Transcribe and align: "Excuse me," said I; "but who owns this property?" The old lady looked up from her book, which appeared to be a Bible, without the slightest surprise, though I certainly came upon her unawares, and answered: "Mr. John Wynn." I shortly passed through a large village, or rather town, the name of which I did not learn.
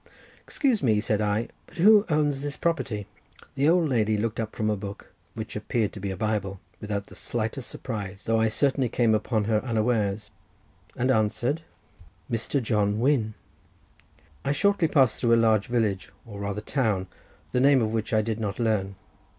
"Excuse 0.43 0.81
me," 0.81 0.99
said 0.99 1.21
I; 1.21 1.49
"but 1.67 1.77
who 1.77 2.05
owns 2.09 2.41
this 2.41 2.57
property?" 2.57 3.05
The 3.53 3.69
old 3.69 3.87
lady 3.87 4.17
looked 4.17 4.39
up 4.39 4.55
from 4.55 4.69
her 4.69 4.75
book, 4.75 5.13
which 5.35 5.55
appeared 5.55 5.93
to 5.93 5.99
be 5.99 6.09
a 6.09 6.17
Bible, 6.17 6.59
without 6.79 7.05
the 7.05 7.13
slightest 7.13 7.69
surprise, 7.69 8.23
though 8.23 8.39
I 8.41 8.47
certainly 8.47 8.89
came 8.89 9.13
upon 9.13 9.43
her 9.43 9.63
unawares, 9.63 10.31
and 10.95 11.11
answered: 11.11 11.61
"Mr. 12.31 12.59
John 12.63 12.99
Wynn." 12.99 13.35
I 14.43 14.53
shortly 14.53 14.87
passed 14.87 15.19
through 15.19 15.35
a 15.35 15.35
large 15.45 15.67
village, 15.67 16.11
or 16.25 16.39
rather 16.39 16.61
town, 16.61 17.05
the 17.51 17.59
name 17.59 17.79
of 17.79 17.91
which 17.93 18.11
I 18.11 18.23
did 18.23 18.39
not 18.39 18.57
learn. 18.57 18.95